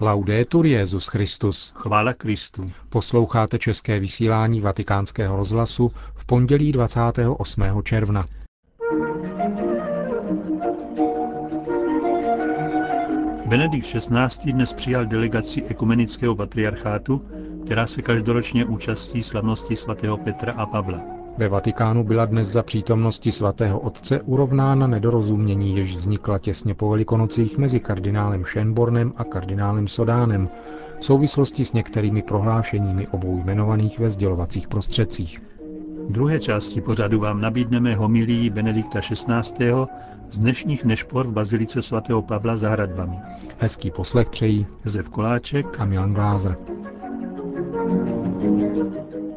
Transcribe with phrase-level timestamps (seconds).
[0.00, 1.72] Laudetur Jezus Christus.
[1.76, 2.70] Chvála Kristu.
[2.88, 7.62] Posloucháte české vysílání Vatikánského rozhlasu v pondělí 28.
[7.82, 8.24] června.
[13.46, 14.52] Benedikt XVI.
[14.52, 17.24] dnes přijal delegaci ekumenického patriarchátu,
[17.64, 21.17] která se každoročně účastí slavnosti svatého Petra a Pavla.
[21.38, 27.58] Ve Vatikánu byla dnes za přítomnosti svatého otce urovnána nedorozumění, jež vznikla těsně po velikonocích
[27.58, 30.48] mezi kardinálem Schönbornem a kardinálem Sodánem
[31.00, 35.42] v souvislosti s některými prohlášeními obou jmenovaných ve sdělovacích prostředcích.
[36.08, 39.72] V druhé části pořadu vám nabídneme homilii Benedikta XVI.
[40.30, 43.16] z dnešních nešpor v Bazilice svatého Pavla za hradbami.
[43.58, 46.56] Hezký poslech přejí Josef Koláček a Milan Glázer.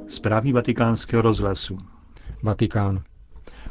[0.08, 1.77] Zprávy vatikánského rozhlasu.
[2.44, 3.02] Vatikán.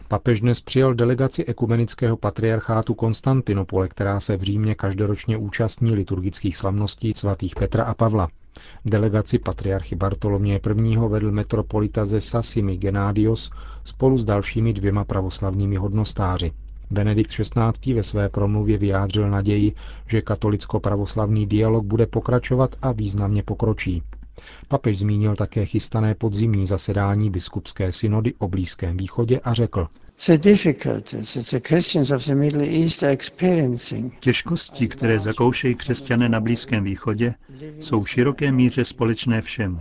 [0.09, 7.12] Papež dnes přijal delegaci ekumenického patriarchátu Konstantinopole, která se v Římě každoročně účastní liturgických slavností
[7.16, 8.28] svatých Petra a Pavla.
[8.84, 10.97] Delegaci patriarchy Bartolomě I.
[11.08, 13.50] vedl metropolita ze Sassimi Genádios
[13.84, 16.52] spolu s dalšími dvěma pravoslavnými hodnostáři.
[16.91, 17.95] Benedikt XVI.
[17.95, 19.73] ve své promluvě vyjádřil naději,
[20.06, 24.02] že katolicko-pravoslavný dialog bude pokračovat a významně pokročí.
[24.69, 29.88] Papež zmínil také chystané podzimní zasedání biskupské synody o Blízkém východě a řekl,
[34.20, 37.34] Těžkosti, které zakoušejí křesťané na Blízkém východě,
[37.80, 39.80] jsou v široké míře společné všem.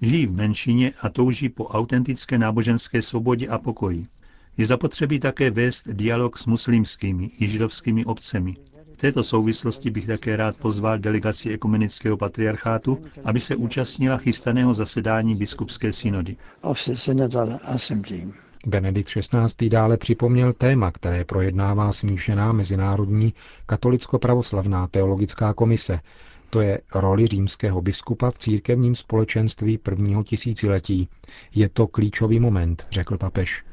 [0.00, 4.06] Žijí v menšině a touží po autentické náboženské svobodě a pokoji.
[4.56, 8.56] Je zapotřebí také vést dialog s muslimskými i židovskými obcemi,
[9.00, 15.92] této souvislosti bych také rád pozval delegaci ekumenického patriarchátu, aby se účastnila chystaného zasedání biskupské
[15.92, 16.36] synody.
[18.66, 19.68] Benedikt XVI.
[19.68, 23.34] dále připomněl téma, které projednává smíšená mezinárodní
[23.66, 26.00] katolicko-pravoslavná teologická komise,
[26.50, 31.08] to je roli římského biskupa v církevním společenství prvního tisíciletí.
[31.54, 33.64] Je to klíčový moment, řekl papež.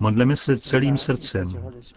[0.00, 1.46] Modleme se celým srdcem,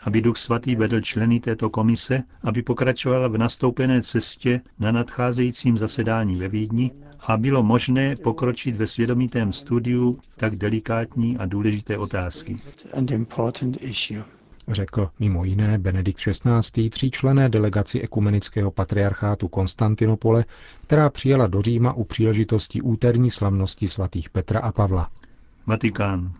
[0.03, 6.35] aby Duch Svatý vedl členy této komise, aby pokračovala v nastoupené cestě na nadcházejícím zasedání
[6.35, 12.59] ve Vídni a bylo možné pokročit ve svědomitém studiu tak delikátní a důležité otázky
[14.73, 16.89] řekl mimo jiné Benedikt XVI.
[16.89, 20.45] tříčlené delegaci ekumenického patriarchátu Konstantinopole,
[20.83, 25.09] která přijela do Říma u příležitosti úterní slavnosti svatých Petra a Pavla.
[25.69, 26.33] Vatikán.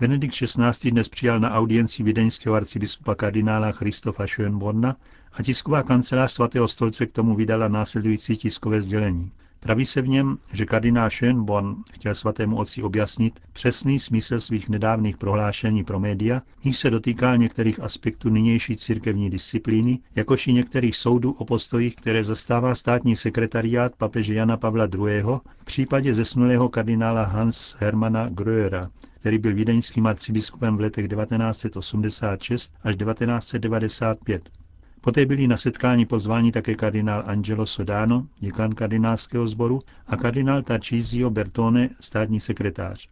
[0.00, 0.90] Benedikt XVI.
[0.90, 4.96] dnes přijal na audienci vídeňského arcibiskupa kardinála Christofa Schönborna
[5.32, 9.32] a tisková kancelář svatého stolce k tomu vydala následující tiskové sdělení.
[9.64, 15.16] Praví se v něm, že kardinál Schönborn chtěl svatému otci objasnit přesný smysl svých nedávných
[15.16, 21.32] prohlášení pro média, níž se dotýká některých aspektů nynější církevní disciplíny, jakož i některých soudů
[21.32, 25.22] o postojích, které zastává státní sekretariát papeže Jana Pavla II.
[25.58, 32.96] v případě zesnulého kardinála Hans Hermana Gröera, který byl vídeňským arcibiskupem v letech 1986 až
[32.96, 34.63] 1995.
[35.04, 41.30] Poté byli na setkání pozváni také kardinál Angelo Sodano, děkan kardinálského sboru, a kardinál Tarcísio
[41.30, 43.08] Bertone, státní sekretář.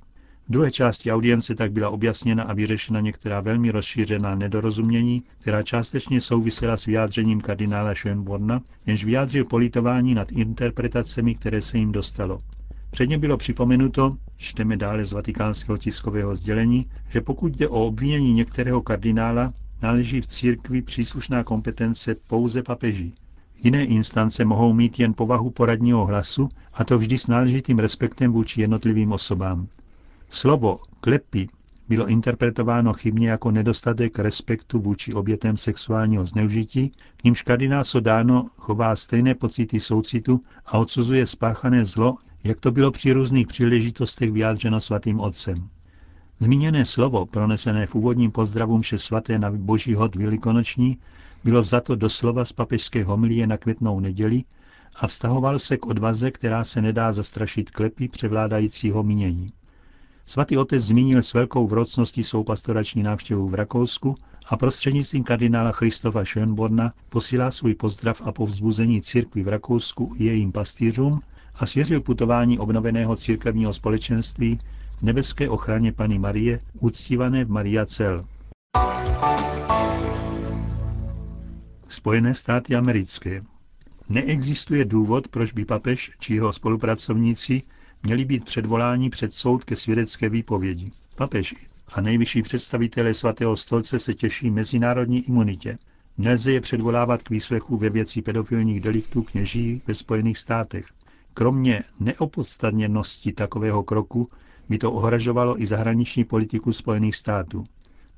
[0.48, 6.20] V druhé části audience tak byla objasněna a vyřešena některá velmi rozšířená nedorozumění, která částečně
[6.20, 12.38] souvisela s vyjádřením kardinála Schönborna, jenž vyjádřil politování nad interpretacemi, které se jim dostalo.
[12.90, 18.82] Předně bylo připomenuto, čteme dále z vatikánského tiskového sdělení, že pokud jde o obvinění některého
[18.82, 23.14] kardinála, náleží v církvi příslušná kompetence pouze papeží.
[23.64, 28.60] Jiné instance mohou mít jen povahu poradního hlasu, a to vždy s náležitým respektem vůči
[28.60, 29.66] jednotlivým osobám.
[30.28, 31.48] Slovo klepy
[31.88, 38.96] bylo interpretováno chybně jako nedostatek respektu vůči obětem sexuálního zneužití, k nímž kardinál Sodáno chová
[38.96, 45.20] stejné pocity soucitu a odsuzuje spáchané zlo, jak to bylo při různých příležitostech vyjádřeno svatým
[45.20, 45.68] otcem.
[46.42, 50.98] Zmíněné slovo, pronesené v úvodním pozdravu mše svaté na boží hod velikonoční,
[51.44, 54.44] bylo vzato doslova z papežské homilie na květnou neděli
[54.94, 59.52] a vztahoval se k odvaze, která se nedá zastrašit klepy převládajícího mínění.
[60.26, 64.14] Svatý otec zmínil s velkou vrocností svou pastorační návštěvu v Rakousku
[64.48, 70.52] a prostřednictvím kardinála Christofa Schönborna posílá svůj pozdrav a povzbuzení církvi v Rakousku i jejím
[70.52, 71.20] pastýřům
[71.54, 74.58] a svěřil putování obnoveného církevního společenství
[75.02, 78.24] nebeské ochraně Pany Marie, uctívané v Maria Cel.
[81.88, 83.42] Spojené státy americké.
[84.08, 87.62] Neexistuje důvod, proč by papež či jeho spolupracovníci
[88.02, 90.90] měli být předvoláni před soud ke svědecké výpovědi.
[91.16, 91.54] Papež
[91.94, 95.78] a nejvyšší představitelé svatého stolce se těší mezinárodní imunitě.
[96.18, 100.86] Nelze je předvolávat k výslechu ve věci pedofilních deliktů kněží ve Spojených státech.
[101.34, 104.28] Kromě neopodstatněnosti takového kroku
[104.68, 107.64] by to ohražovalo i zahraniční politiku Spojených států.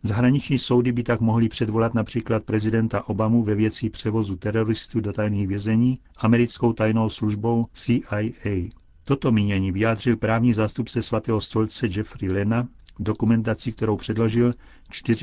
[0.02, 5.48] Zahraniční soudy by tak mohly předvolat například prezidenta Obamu ve věci převozu teroristů do tajných
[5.48, 8.70] vězení americkou tajnou službou CIA.
[9.04, 12.68] Toto mínění vyjádřil právní zástupce svatého stolce Jeffrey Lena
[12.98, 14.52] v dokumentaci, kterou předložil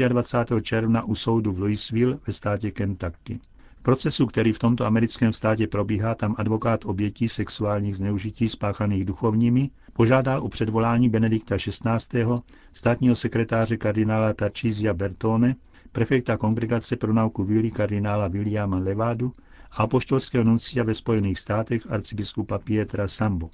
[0.07, 0.61] 24.
[0.61, 3.39] června u soudu v Louisville ve státě Kentucky.
[3.83, 10.43] Procesu, který v tomto americkém státě probíhá, tam advokát obětí sexuálních zneužití spáchaných duchovními požádal
[10.43, 12.25] o předvolání Benedikta XVI.,
[12.73, 15.55] státního sekretáře kardinála Tarcísia Bertone,
[15.91, 19.33] prefekta kongregace pro nauku víly kardinála Williama Levádu
[19.71, 23.49] a apoštolského nuncia ve Spojených státech arcibiskupa Pietra Sambo.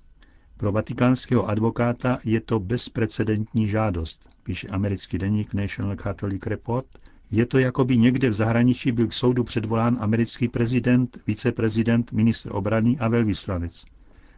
[0.57, 6.85] Pro vatikánského advokáta je to bezprecedentní žádost, píše americký deník National Catholic Report,
[7.31, 12.55] je to, jako by někde v zahraničí byl k soudu předvolán americký prezident, viceprezident, ministr
[12.55, 13.85] obrany a velvyslanec.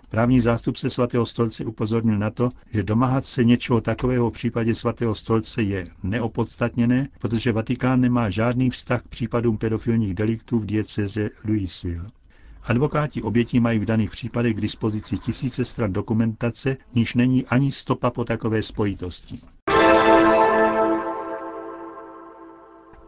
[0.10, 5.16] Právní zástupce svatého stolce upozornil na to, že domáhat se něčeho takového v případě svatého
[5.16, 12.10] stolce je neopodstatněné, protože Vatikán nemá žádný vztah k případům pedofilních deliktů v dieceze Louisville.
[12.64, 18.10] Advokáti obětí mají v daných případech k dispozici tisíce stran dokumentace, níž není ani stopa
[18.12, 19.40] po takové spojitosti.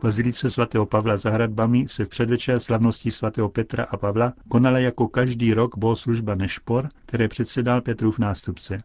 [0.04, 5.08] Bazilice svatého Pavla za hradbami se v předvečer slavností svatého Petra a Pavla konala jako
[5.08, 8.84] každý rok bohoslužba Nešpor, které předsedal Petrův nástupce.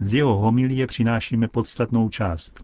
[0.00, 2.60] Z jeho homilie přinášíme podstatnou část.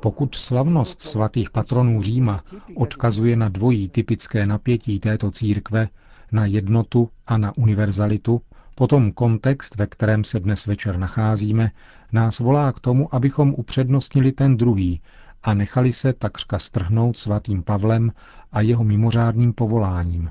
[0.00, 2.44] Pokud slavnost svatých patronů Říma
[2.74, 5.88] odkazuje na dvojí typické napětí této církve,
[6.32, 8.40] na jednotu a na univerzalitu,
[8.74, 11.70] potom kontext, ve kterém se dnes večer nacházíme,
[12.12, 15.00] nás volá k tomu, abychom upřednostnili ten druhý
[15.42, 18.12] a nechali se takřka strhnout svatým Pavlem
[18.52, 20.30] a jeho mimořádným povoláním.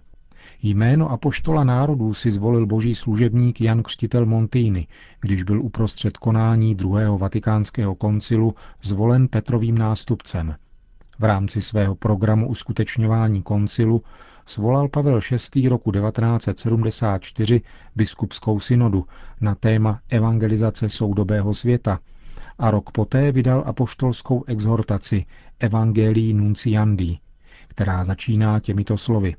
[0.64, 4.88] Jméno apoštola národů si zvolil boží služebník Jan Křtitel Montýny,
[5.22, 10.56] když byl uprostřed konání druhého vatikánského koncilu zvolen Petrovým nástupcem.
[11.20, 14.04] V rámci svého programu uskutečňování koncilu
[14.52, 15.20] svolal Pavel
[15.56, 15.68] VI.
[15.70, 17.62] roku 1974
[17.96, 19.06] biskupskou synodu
[19.42, 22.00] na téma evangelizace soudobého světa
[22.60, 25.26] a rok poté vydal apoštolskou exhortaci
[25.60, 27.18] Evangelii Nunciandi,
[27.68, 29.36] která začíná těmito slovy.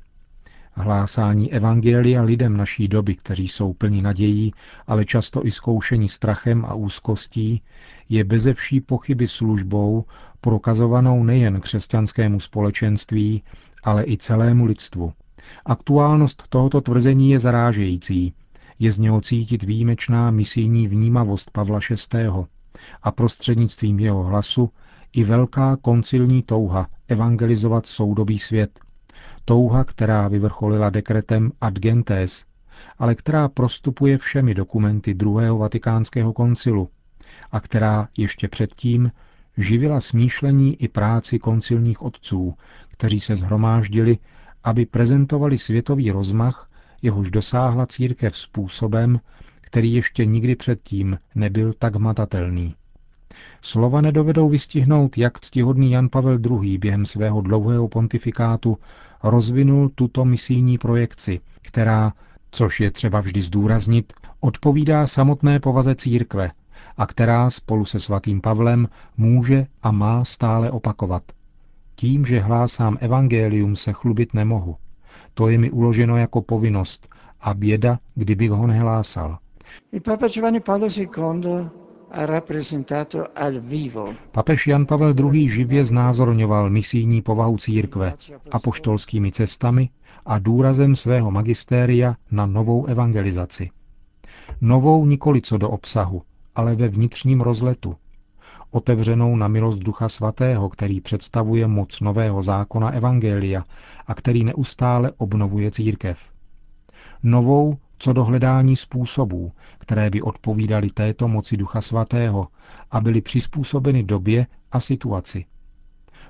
[0.75, 4.53] Hlásání evangelia lidem naší doby, kteří jsou plní nadějí,
[4.87, 7.61] ale často i zkoušení strachem a úzkostí,
[8.09, 10.05] je beze vší pochyby službou
[10.41, 13.43] prokazovanou nejen křesťanskému společenství,
[13.83, 15.13] ale i celému lidstvu.
[15.65, 18.33] Aktuálnost tohoto tvrzení je zarážející.
[18.79, 21.79] Je z něho cítit výjimečná misijní vnímavost Pavla
[22.13, 22.27] VI.
[23.03, 24.69] a prostřednictvím jeho hlasu
[25.13, 28.79] i velká koncilní touha evangelizovat soudobý svět.
[29.45, 32.45] Touha, která vyvrcholila dekretem ad gentes,
[32.97, 36.89] ale která prostupuje všemi dokumenty druhého vatikánského koncilu
[37.51, 39.11] a která ještě předtím
[39.57, 42.53] živila smýšlení i práci koncilních otců,
[43.03, 44.17] kteří se zhromáždili,
[44.63, 46.69] aby prezentovali světový rozmach,
[47.01, 49.19] jehož dosáhla církev způsobem,
[49.61, 52.75] který ještě nikdy předtím nebyl tak matatelný.
[53.61, 56.77] Slova nedovedou vystihnout, jak ctihodný Jan Pavel II.
[56.77, 58.77] během svého dlouhého pontifikátu
[59.23, 62.13] rozvinul tuto misijní projekci, která,
[62.51, 66.51] což je třeba vždy zdůraznit, odpovídá samotné povaze církve
[66.97, 71.23] a která spolu se svatým Pavlem může a má stále opakovat.
[72.03, 74.75] Tím, že hlásám evangelium, se chlubit nemohu.
[75.33, 77.09] To je mi uloženo jako povinnost
[77.41, 79.37] a běda, kdybych ho nehlásal.
[84.31, 85.49] Papež Jan Pavel II.
[85.49, 88.13] živě znázorňoval misijní povahu církve
[88.51, 89.89] apoštolskými cestami
[90.25, 93.69] a důrazem svého magistéria na novou evangelizaci.
[94.61, 96.21] Novou nikoli co do obsahu,
[96.55, 97.95] ale ve vnitřním rozletu,
[98.71, 103.63] otevřenou na milost Ducha Svatého, který představuje moc nového zákona Evangelia
[104.07, 106.19] a který neustále obnovuje církev.
[107.23, 112.47] Novou co do hledání způsobů, které by odpovídaly této moci Ducha Svatého
[112.91, 115.45] a byly přizpůsobeny době a situaci.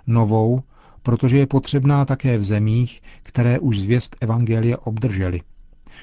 [0.08, 0.62] Novou,
[1.04, 5.42] protože je potřebná také v zemích, které už zvěst Evangelia obdrželi.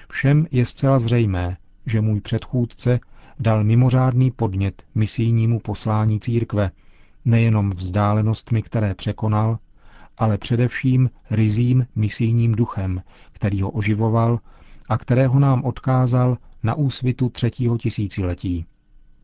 [0.09, 1.57] Všem je zcela zřejmé,
[1.87, 3.01] že můj předchůdce
[3.39, 6.71] dal mimořádný podnět misijnímu poslání církve,
[7.25, 9.59] nejenom vzdálenostmi, které překonal,
[10.19, 14.39] ale především rizím misijním duchem, který ho oživoval
[14.89, 18.67] a kterého nám odkázal na úsvitu třetího tisíciletí.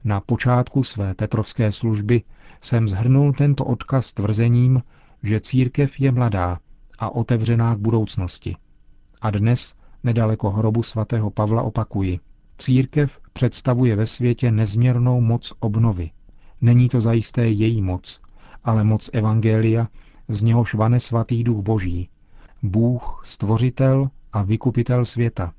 [0.04, 2.22] Na počátku své Petrovské služby
[2.60, 4.82] jsem zhrnul tento odkaz tvrzením,
[5.22, 6.58] že církev je mladá
[6.98, 8.56] a otevřená k budoucnosti.
[9.20, 12.20] A dnes, nedaleko hrobu svatého Pavla, opakuji.
[12.58, 16.10] Církev představuje ve světě nezměrnou moc obnovy.
[16.60, 18.20] Není to zajisté její moc,
[18.64, 19.88] ale moc Evangelia,
[20.28, 22.08] z něhož vane svatý duch boží.
[22.62, 25.52] Bůh, stvořitel a vykupitel světa.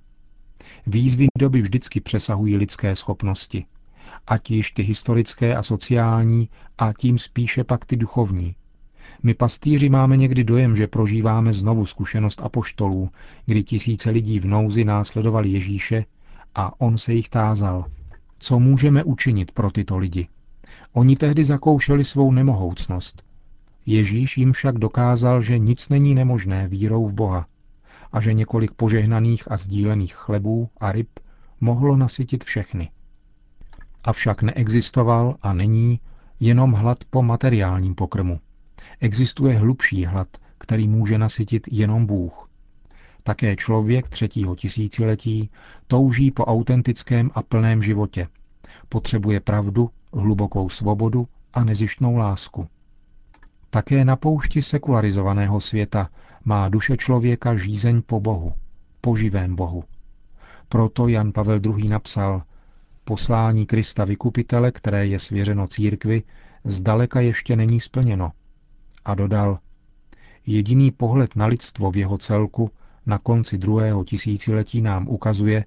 [0.87, 3.65] Výzvy doby vždycky přesahují lidské schopnosti.
[4.27, 8.55] Ať již ty historické a sociální, a tím spíše pak ty duchovní.
[9.23, 13.09] My pastýři máme někdy dojem, že prožíváme znovu zkušenost apoštolů,
[13.45, 16.05] kdy tisíce lidí v nouzi následovali Ježíše
[16.57, 17.85] a on se jich tázal.
[18.39, 20.27] Co můžeme učinit pro tyto lidi?
[20.93, 23.23] Oni tehdy zakoušeli svou nemohoucnost.
[23.85, 27.47] Ježíš jim však dokázal, že nic není nemožné vírou v Boha
[28.11, 31.09] a že několik požehnaných a sdílených chlebů a ryb
[31.61, 32.89] mohlo nasytit všechny.
[34.03, 35.99] Avšak neexistoval a není
[36.39, 38.39] jenom hlad po materiálním pokrmu.
[38.99, 42.46] Existuje hlubší hlad, který může nasytit jenom Bůh.
[43.27, 45.49] Také člověk třetího tisíciletí
[45.87, 48.27] touží po autentickém a plném životě.
[48.89, 52.67] Potřebuje pravdu, hlubokou svobodu a nezištnou lásku.
[53.69, 56.09] Také na poušti sekularizovaného světa
[56.45, 58.53] má duše člověka žízeň po Bohu,
[59.01, 59.83] po živém Bohu.
[60.69, 61.89] Proto Jan Pavel II.
[61.89, 62.43] napsal,
[63.03, 66.23] poslání Krista vykupitele, které je svěřeno církvi,
[66.63, 68.31] zdaleka ještě není splněno.
[69.05, 69.59] A dodal,
[70.45, 72.71] jediný pohled na lidstvo v jeho celku
[73.07, 75.65] na konci druhého tisíciletí nám ukazuje,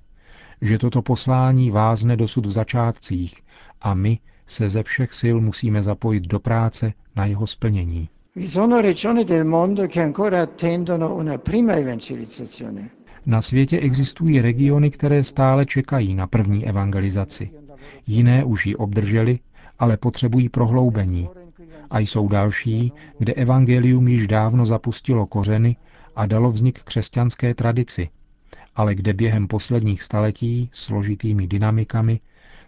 [0.62, 3.34] že toto poslání vázne dosud v začátcích
[3.80, 8.08] a my se ze všech sil musíme zapojit do práce na jeho splnění.
[13.26, 17.50] Na světě existují regiony, které stále čekají na první evangelizaci.
[18.06, 19.38] Jiné už ji obdrželi,
[19.78, 21.28] ale potřebují prohloubení.
[21.90, 25.76] A jsou další, kde evangelium již dávno zapustilo kořeny
[26.16, 28.08] a dalo vznik křesťanské tradici,
[28.76, 32.20] ale kde během posledních staletí složitými dynamikami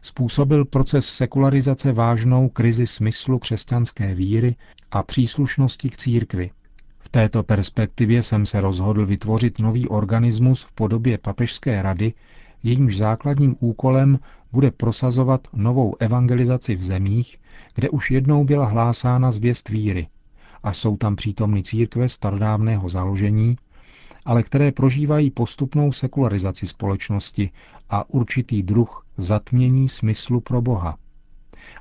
[0.02, 4.56] způsobil proces sekularizace vážnou krizi smyslu křesťanské víry
[4.90, 6.50] a příslušnosti k církvi.
[6.98, 12.12] V této perspektivě jsem se rozhodl vytvořit nový organismus v podobě papežské rady,
[12.62, 14.18] jejímž základním úkolem
[14.52, 17.38] bude prosazovat novou evangelizaci v zemích,
[17.74, 20.08] kde už jednou byla hlásána zvěst víry
[20.62, 23.56] a jsou tam přítomny církve starodávného založení,
[24.24, 27.50] ale které prožívají postupnou sekularizaci společnosti
[27.90, 30.96] a určitý druh zatmění smyslu pro Boha.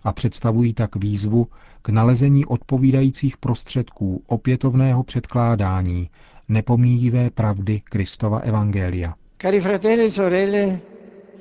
[0.04, 1.48] A představují tak výzvu
[1.82, 6.10] k nalezení odpovídajících prostředků opětovného předkládání
[6.50, 9.16] nepomíjivé pravdy Kristova Evangelia.
[9.42, 10.80] Cari fratelli e sorelle,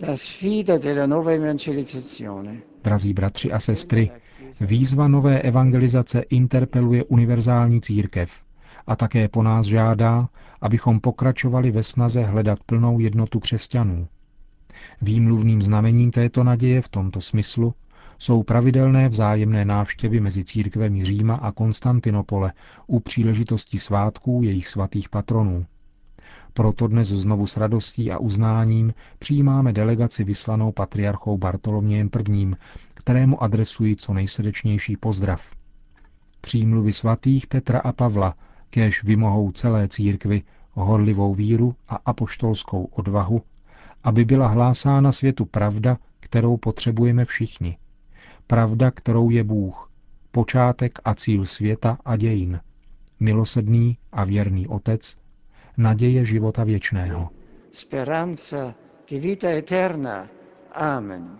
[0.09, 2.56] la sfida della nuova evangelizzazione.
[2.85, 4.11] Drazí bratři a sestry,
[4.61, 8.30] výzva nové evangelizace interpeluje univerzální církev
[8.87, 10.28] a také po nás žádá,
[10.61, 14.09] abychom pokračovali ve snaze hledat plnou jednotu křesťanů.
[15.02, 17.75] Výmluvným znamením této naděje v tomto smyslu
[18.19, 22.52] jsou pravidelné vzájemné návštěvy mezi církvemi Říma a Konstantinopole
[22.87, 25.66] u příležitosti svátků jejich svatých patronů.
[26.54, 32.50] Proto dnes znovu s radostí a uznáním přijímáme delegaci vyslanou patriarchou Bartolomějem I.,
[32.95, 35.42] kterému adresuji co nejsrdečnější pozdrav.
[36.40, 38.35] Přímluvy svatých Petra a Pavla,
[38.71, 40.42] kéž vymohou celé církvy
[40.73, 43.42] horlivou víru a apoštolskou odvahu,
[44.04, 47.78] aby byla hlásána světu pravda, kterou potřebujeme všichni.
[48.47, 49.90] Pravda, kterou je Bůh,
[50.30, 52.61] počátek a cíl světa a dějin,
[53.21, 55.16] milosedný a věrný Otec,
[55.76, 57.30] naděje života věčného.
[57.70, 58.74] Speranza
[59.10, 60.28] di vita eterna.
[60.72, 61.38] Amen.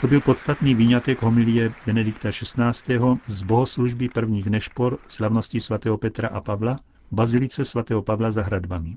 [0.00, 2.98] To byl podstatný výňatek homilie Benedikta XVI.
[3.26, 6.76] z bohoslužby prvních nešpor slavnosti svatého Petra a Pavla
[7.10, 8.96] bazilice svatého Pavla za hradbami.